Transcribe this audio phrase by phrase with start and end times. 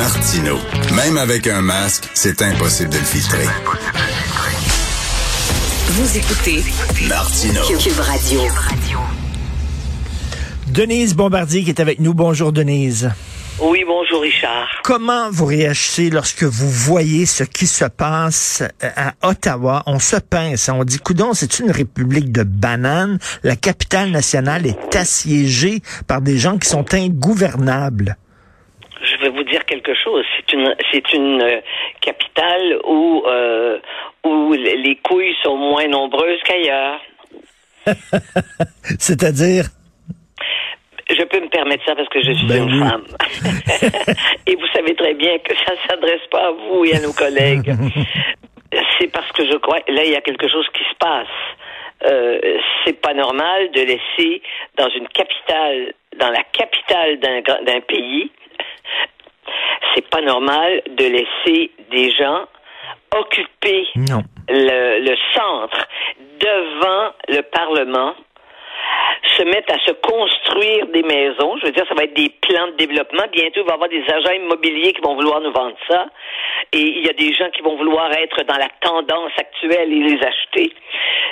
[0.00, 0.56] Martino.
[0.96, 3.44] Même avec un masque, c'est impossible de le filtrer.
[5.88, 6.64] Vous écoutez
[7.06, 7.60] Martino.
[7.78, 8.40] Cube Radio.
[10.68, 12.14] Denise Bombardier qui est avec nous.
[12.14, 13.10] Bonjour Denise.
[13.60, 14.68] Oui, bonjour Richard.
[14.84, 19.82] Comment vous réagissez lorsque vous voyez ce qui se passe euh, à Ottawa?
[19.84, 23.18] On se pince, on dit, coudon, c'est une république de bananes.
[23.42, 28.16] La capitale nationale est assiégée par des gens qui sont ingouvernables.
[29.02, 30.24] Je vais vous dire quelque chose.
[30.36, 31.60] C'est une, c'est une euh,
[32.00, 33.78] capitale où, euh,
[34.24, 37.00] où les couilles sont moins nombreuses qu'ailleurs.
[38.98, 39.64] C'est-à-dire?
[41.10, 42.88] Je peux me permettre ça parce que je suis Ben une oui.
[42.88, 43.04] femme.
[44.46, 47.12] et vous savez très bien que ça ne s'adresse pas à vous et à nos
[47.12, 47.72] collègues.
[48.98, 51.26] C'est parce que je crois, là, il y a quelque chose qui se passe.
[52.02, 52.38] Euh,
[52.84, 54.40] c'est pas normal de laisser
[54.78, 58.30] dans une capitale, dans la capitale d'un pays,
[59.94, 62.46] c'est pas normal de laisser des gens
[63.16, 65.86] occuper le, le centre
[66.40, 68.14] devant le Parlement
[69.36, 71.56] se mettent à se construire des maisons.
[71.58, 73.24] Je veux dire, ça va être des plans de développement.
[73.32, 76.06] Bientôt, il va y avoir des agents immobiliers qui vont vouloir nous vendre ça.
[76.72, 80.00] Et il y a des gens qui vont vouloir être dans la tendance actuelle et
[80.00, 80.72] les acheter.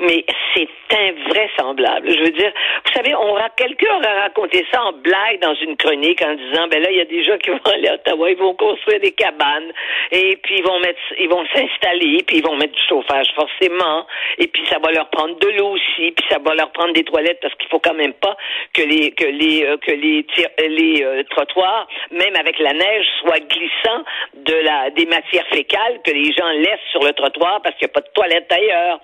[0.00, 2.10] Mais c'est invraisemblable.
[2.10, 2.52] Je veux dire,
[2.84, 6.82] vous savez, on quelqu'un aurait raconté ça en blague dans une chronique en disant, ben
[6.82, 9.12] là, il y a des gens qui vont aller à Ottawa, ils vont construire des
[9.12, 9.72] cabanes,
[10.10, 14.06] et puis ils vont mettre, ils vont s'installer, puis ils vont mettre du chauffage forcément,
[14.38, 17.04] et puis ça va leur prendre de l'eau aussi, puis ça va leur prendre des
[17.04, 18.36] toilettes parce qu'il faut quand même pas
[18.74, 20.26] que les que les euh, que les
[20.68, 24.04] les euh, trottoirs, même avec la neige, soient glissants
[24.34, 27.92] de la des matières fécales que les gens laissent sur le trottoir parce qu'il n'y
[27.92, 29.00] a pas de toilettes ailleurs.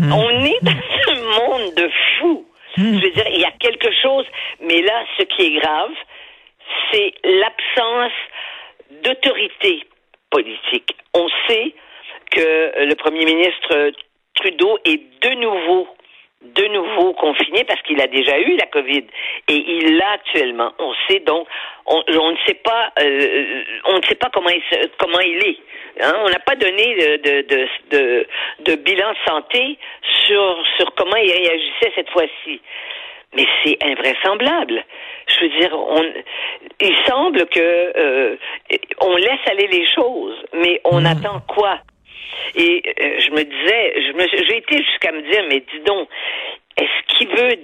[0.00, 2.46] On est dans un monde de fous.
[2.76, 4.26] Je veux dire, il y a quelque chose,
[4.60, 5.92] mais là, ce qui est grave,
[6.90, 8.12] c'est l'absence
[9.04, 9.84] d'autorité
[10.30, 10.96] politique.
[11.14, 11.72] On sait
[12.32, 13.92] que le premier ministre
[14.34, 15.88] Trudeau est de nouveau
[16.44, 19.04] de nouveau confiné parce qu'il a déjà eu la COVID
[19.48, 20.72] et il l'a actuellement.
[20.78, 21.46] On sait donc,
[21.86, 25.38] on, on ne sait pas, euh, on ne sait pas comment il, se- comment il
[25.38, 25.58] est.
[26.02, 26.12] Hein?
[26.24, 28.26] On n'a pas donné de, de, de, de,
[28.60, 29.78] de bilan de santé
[30.26, 32.60] sur, sur comment il réagissait cette fois-ci.
[33.36, 34.84] Mais c'est invraisemblable.
[35.26, 36.02] Je veux dire, on,
[36.80, 37.58] il semble que
[37.96, 38.36] euh,
[39.00, 41.78] on laisse aller les choses, mais on attend quoi?
[42.56, 46.08] Et euh, je me disais, je me, j'ai été jusqu'à me dire, mais dis donc,
[46.76, 47.56] est-ce qu'il veut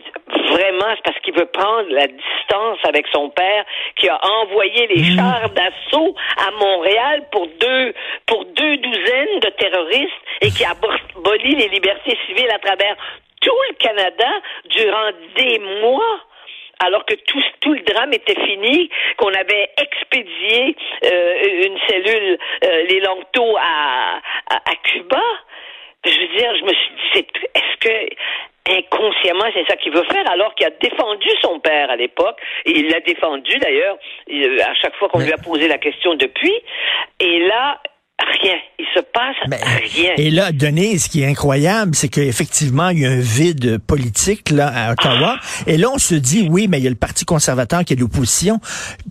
[0.50, 3.64] vraiment, c'est parce qu'il veut prendre la distance avec son père
[3.96, 7.94] qui a envoyé les chars d'assaut à Montréal pour deux
[8.26, 12.96] pour deux douzaines de terroristes et qui a aboli les libertés civiles à travers
[13.40, 14.28] tout le Canada
[14.66, 16.20] durant des mois?
[16.84, 22.82] Alors que tout, tout le drame était fini, qu'on avait expédié euh, une cellule, euh,
[22.90, 24.20] les Longto à,
[24.50, 25.22] à, à Cuba.
[26.04, 28.08] Je veux dire, je me suis dit, est-ce que
[28.68, 32.70] inconsciemment c'est ça qu'il veut faire alors qu'il a défendu son père à l'époque et
[32.72, 33.96] il l'a défendu d'ailleurs
[34.28, 36.52] il- à chaque fois qu'on lui a posé la question depuis
[37.20, 37.80] et là
[38.40, 39.58] rien il se passe Ben,
[39.94, 43.78] rien Et là, Denise, ce qui est incroyable, c'est qu'effectivement, il y a un vide
[43.78, 45.38] politique là à Ottawa.
[45.66, 47.96] Et là, on se dit, oui, mais il y a le Parti conservateur qui est
[47.96, 48.58] l'opposition.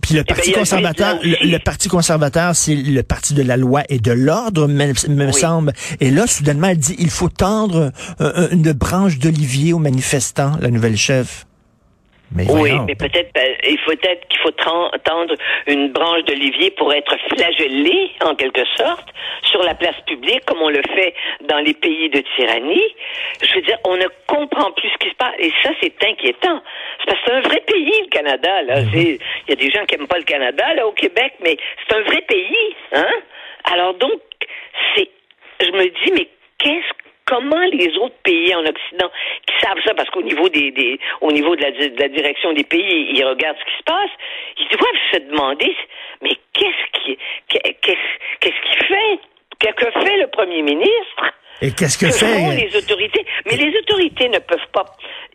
[0.02, 3.98] Puis le ben, Parti conservateur, le, Parti conservateur, c'est le parti de la loi et
[3.98, 5.32] de l'ordre, me, me Oui.
[5.32, 5.72] semble.
[6.00, 10.70] Et là, soudainement, elle dit, il faut tendre euh, une branche d'olivier aux manifestants, la
[10.70, 11.46] nouvelle chef.
[12.34, 12.84] Mais Oui, voyons.
[12.86, 13.30] mais peut-être
[13.68, 15.34] il faut peut-être qu'il faut tendre
[15.66, 19.08] une branche d'olivier pour être flagellé en quelque sorte
[19.42, 22.94] sur la place publique comme on le fait dans les pays de tyrannie.
[23.42, 26.62] Je veux dire, on ne comprend plus ce qui se passe et ça c'est inquiétant.
[27.00, 28.74] C'est parce que c'est un vrai pays le Canada là.
[28.92, 29.18] C'est-
[29.48, 31.56] Il y a des gens qui aiment pas le Canada là au Québec, mais
[31.88, 33.10] c'est un vrai pays, hein.
[33.72, 34.20] Alors donc
[34.94, 35.10] c'est,
[35.60, 36.92] je me dis mais qu'est-ce
[37.26, 39.10] comment les autres pays en Occident
[39.60, 42.64] savent ça parce qu'au niveau des, des au niveau de la, de la direction des
[42.64, 44.10] pays, ils regardent ce qui se passe,
[44.58, 45.76] ils doivent se demander
[46.22, 47.18] mais qu'est-ce qui
[47.48, 48.08] qu'est- qu'est-ce
[48.40, 49.18] qu'est-ce qu'il fait?
[49.58, 51.24] Que que fait le premier ministre?
[51.62, 53.26] Et qu'est-ce que que font les autorités?
[53.44, 54.86] Mais les autorités ne peuvent pas.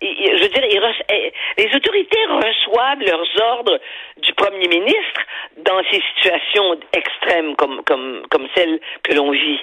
[0.01, 0.81] Je veux dire, ils
[1.13, 3.79] eh, les autorités reçoivent leurs ordres
[4.17, 5.21] du premier ministre
[5.57, 9.59] dans ces situations extrêmes comme comme comme celle que l'on vit.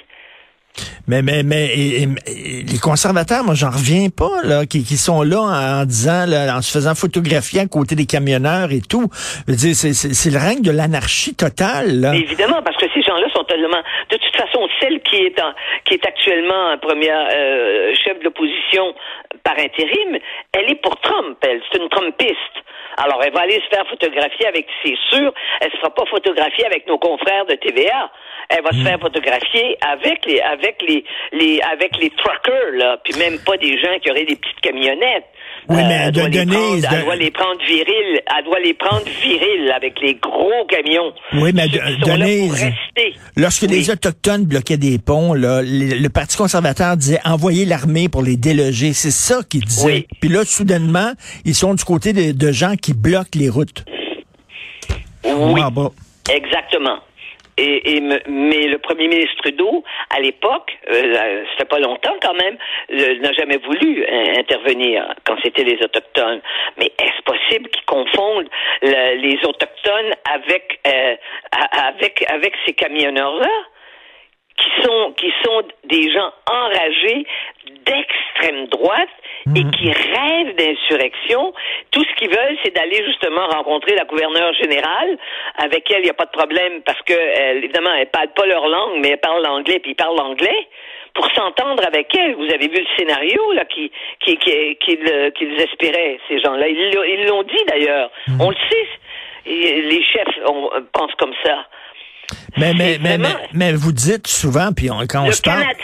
[1.07, 5.85] Mais, mais, mais les conservateurs, moi, j'en reviens pas, là, qui, qui sont là en,
[5.85, 9.09] disant, là, en se faisant photographier à côté des camionneurs et tout.
[9.47, 12.15] C'est, le règne de l'anarchie totale, là.
[12.15, 13.83] Évidemment, parce que ces gens-là sont tellement.
[14.09, 15.53] De toute façon, celle qui est en,
[15.85, 18.95] qui est actuellement première euh, chef de l'opposition
[19.43, 20.17] par intérim,
[20.53, 21.37] elle est pour Trump.
[21.41, 22.57] Elle, c'est une Trumpiste.
[22.97, 26.65] Alors, elle va aller se faire photographier avec, c'est sûr, elle se fera pas photographier
[26.65, 28.11] avec nos confrères de TVA.
[28.55, 28.83] Elle va se Hmm.
[28.85, 33.77] faire photographier avec les, avec les, les, avec les truckers, là, puis même pas des
[33.79, 35.25] gens qui auraient des petites camionnettes.
[35.69, 38.45] Oui, mais elle, de- doit les Denise, prendre, de- elle doit les prendre viriles, elle
[38.45, 41.13] doit les prendre viriles avec les gros camions.
[41.33, 42.65] Oui, mais de- Denise.
[43.37, 43.69] Lorsque Oui.
[43.69, 48.35] les Autochtones bloquaient des ponts, là, les- le Parti conservateur disait envoyer l'armée pour les
[48.37, 48.93] déloger.
[48.93, 49.85] C'est ça qu'ils disaient.
[49.85, 50.07] Oui.
[50.19, 51.13] Puis là, soudainement,
[51.45, 53.85] ils sont du côté de, de gens qui bloquent les routes.
[55.25, 55.61] Oui.
[56.29, 56.97] Exactement.
[57.57, 61.13] Et, et mais le premier ministre Trudeau, à l'époque, euh,
[61.51, 62.57] ça fait pas longtemps quand même,
[62.91, 66.41] euh, n'a jamais voulu euh, intervenir quand c'était les autochtones.
[66.77, 68.49] Mais est-ce possible qu'ils confondent
[68.81, 71.15] le- les autochtones avec euh,
[71.87, 73.49] avec avec ces camionneurs-là?
[74.57, 77.25] Qui sont qui sont des gens enragés
[77.85, 79.09] d'extrême droite
[79.55, 81.53] et qui rêvent d'insurrection.
[81.91, 85.17] Tout ce qu'ils veulent, c'est d'aller justement rencontrer la gouverneure générale,
[85.57, 88.45] avec elle, il n'y a pas de problème parce que elle, évidemment, elle parle pas
[88.45, 90.67] leur langue, mais elle parle l'anglais, puis ils parlent l'anglais.
[91.13, 93.91] Pour s'entendre avec elle, vous avez vu le scénario là qui
[94.21, 96.67] qui qui- qu'ils euh, qu'ils espéraient ces gens-là.
[96.67, 98.09] Ils l'ont- ils l'ont dit d'ailleurs.
[98.39, 98.87] On le sait.
[99.45, 101.65] Et les chefs on, pensent comme ça.
[102.57, 103.17] Mais, mais, mais,
[103.53, 105.61] mais, vous dites souvent, puis on- quand on se parle...
[105.63, 105.79] Canada,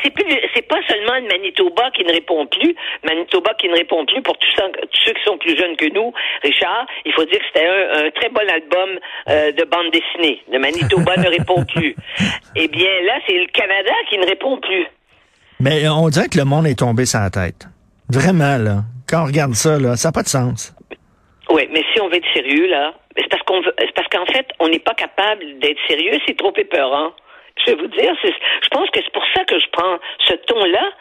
[0.54, 2.76] c'est pas seulement le Manitoba qui ne répond plus.
[3.04, 5.92] Manitoba qui ne répond plus pour tous, ceux- tous ceux qui sont plus jeunes que
[5.94, 6.14] nous.
[6.44, 8.90] Richard, il faut dire que c'était un, un très bon album
[9.30, 10.42] euh, de bande dessinée.
[10.52, 11.96] Le Manitoba ne répond plus.
[12.56, 14.86] Eh bien, là, c'est le Canada qui ne répond plus.
[15.60, 17.68] Mais on dirait que le monde est tombé sur la tête.
[18.10, 18.84] Vraiment, là.
[19.08, 20.74] Quand on regarde ça, là, ça n'a pas de sens.
[21.50, 24.26] Oui, mais si on veut être sérieux, là, c'est parce qu'on veut, c'est parce qu'en
[24.26, 27.14] fait, on n'est pas capable d'être sérieux, c'est trop épeurant.
[27.58, 29.98] Je vais vous dire, c'est, je pense que c'est pour ça que je prends
[30.28, 30.92] ce ton-là,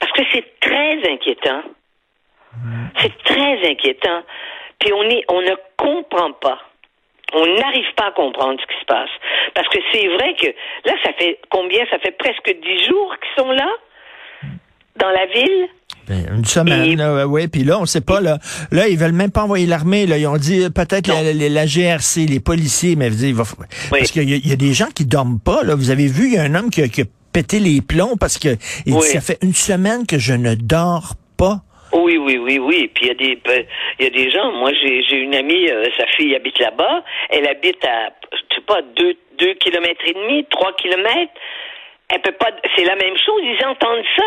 [0.00, 1.62] parce que c'est très inquiétant.
[2.98, 4.22] C'est très inquiétant.
[4.78, 6.58] Puis on est, on ne comprend pas.
[7.32, 9.10] On n'arrive pas à comprendre ce qui se passe.
[9.54, 10.48] Parce que c'est vrai que
[10.84, 11.86] là, ça fait combien?
[11.86, 13.70] Ça fait presque dix jours qu'ils sont là?
[14.96, 15.68] Dans la ville?
[16.08, 17.46] Ben, une semaine, Et- là, oui.
[17.48, 18.38] Puis là, on sait pas, là.
[18.70, 20.18] Là, ils veulent même pas envoyer l'armée, là.
[20.18, 23.54] Ils ont dit peut-être la, la- la GRC, les policiers, mais il va f-
[23.90, 25.74] parce qu'il y, a- il y a des gens qui dorment pas, là.
[25.74, 28.16] Vous avez vu, il y a un homme qui a, qui a pété les plombs
[28.18, 28.48] parce que
[28.84, 29.06] il dit, Oui.
[29.06, 31.60] ça fait une semaine que je ne dors pas.
[31.94, 32.90] Oui, oui, oui, oui.
[32.94, 33.64] Puis il y a des, ben,
[34.00, 34.50] il y a des gens.
[34.58, 37.04] Moi, j'ai, j'ai une amie, euh, sa fille habite là-bas.
[37.30, 41.32] Elle habite à, je sais pas, deux, deux kilomètres et demi, trois kilomètres.
[42.10, 42.50] Elle peut pas.
[42.76, 43.40] C'est la même chose.
[43.42, 44.24] Ils entendent ça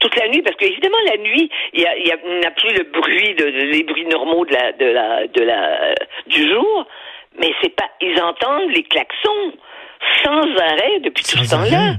[0.00, 2.72] toute la nuit parce que évidemment la nuit, il y a, il n'y a plus
[2.74, 5.94] le bruit de, les bruits normaux de la, de la, de la,
[6.28, 6.86] du jour.
[7.40, 7.90] Mais c'est pas.
[8.00, 9.52] Ils entendent les klaxons
[10.24, 11.94] sans arrêt depuis tout ce temps-là.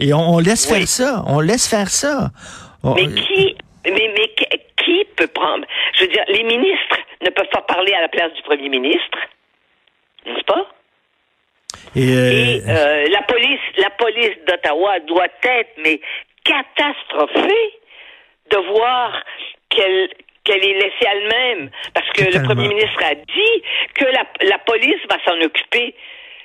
[0.00, 0.78] Et on, on laisse Oui.
[0.80, 1.22] faire ça.
[1.26, 2.28] On laisse faire ça.
[2.84, 3.56] On- Mais qui,
[3.86, 5.64] mais, mais qui- peut prendre
[5.94, 9.18] Je veux dire, les ministres ne peuvent pas parler à la place du premier ministre,
[11.96, 16.00] et, euh, Et euh, la police, la police d'Ottawa doit être mais
[16.44, 17.72] catastrophée
[18.50, 19.22] de voir
[19.70, 20.08] qu'elle
[20.44, 22.48] qu'elle est laissée elle-même, parce que Totalement.
[22.48, 23.62] le premier ministre a dit
[23.94, 25.94] que la, la police va s'en occuper.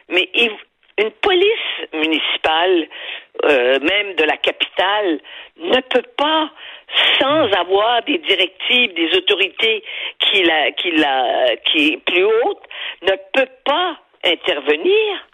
[0.10, 0.52] Mais il-
[0.98, 2.88] une police municipale,
[3.46, 5.20] euh, même de la capitale,
[5.58, 6.50] ne peut pas,
[7.20, 9.84] sans avoir des directives des autorités
[10.20, 12.64] qui la, qui la, qui est plus haute,
[13.04, 15.28] ne peut pas intervenir.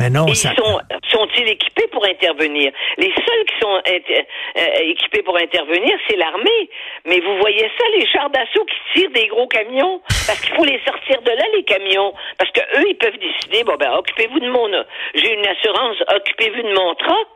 [0.00, 0.52] Mais non, Et ça.
[0.52, 2.72] ils sont, sont-ils équipés pour intervenir?
[2.98, 6.68] Les seuls qui sont inter- euh, équipés pour intervenir, c'est l'armée.
[7.06, 10.64] Mais vous voyez ça, les chars d'assaut qui tirent des gros camions, parce qu'il faut
[10.64, 12.12] les sortir de là, les camions.
[12.38, 14.68] Parce que eux, ils peuvent décider, bon ben, occupez-vous de mon,
[15.14, 17.28] j'ai une assurance, occupez-vous de mon troc.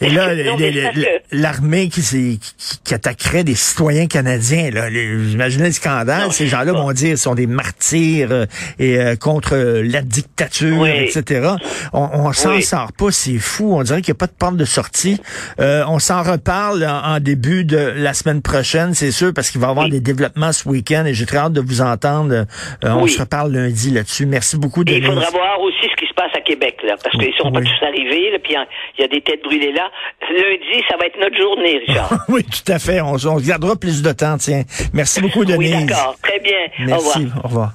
[0.00, 0.30] Et là,
[1.32, 6.46] l'armée qui, s'est- qui, qui attaquerait des citoyens canadiens, là, imaginez le scandale, Non, ces
[6.46, 8.46] gens-là vont dire qu'ils sont des martyrs euh,
[8.78, 10.90] et euh, contre euh, la dictature, Oui.
[10.90, 11.50] etc.
[11.92, 12.62] On, on s'en Oui.
[12.62, 13.74] sort pas, c'est fou.
[13.76, 15.20] On dirait qu'il n'y a pas de porte de sortie.
[15.60, 19.60] Euh, on s'en reparle en, en début de la semaine prochaine, c'est sûr, parce qu'il
[19.60, 19.92] va y avoir Oui.
[19.92, 22.34] des développements ce week-end et j'ai très hâte de vous entendre.
[22.34, 22.44] Euh,
[22.90, 24.26] On se reparle lundi là-dessus.
[24.26, 27.32] Merci beaucoup, il faudra voir aussi ce qui se passe à Québec, là, parce qu'ils
[27.38, 28.54] sont pas tous arrivés, là, puis
[28.98, 29.90] il y a des têtes brûlées là.
[30.30, 32.24] Lundi, ça va être notre journée, Richard.
[32.28, 33.00] oui, tout à fait.
[33.00, 34.62] On, on gardera plus de temps, tiens.
[34.92, 35.86] Merci beaucoup, oui, Denise.
[35.86, 36.16] d'accord.
[36.22, 36.58] Très bien.
[36.80, 37.18] Au Merci.
[37.24, 37.44] revoir.
[37.44, 37.70] Au revoir.